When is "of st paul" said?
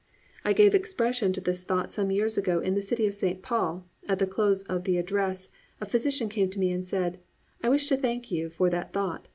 3.05-3.85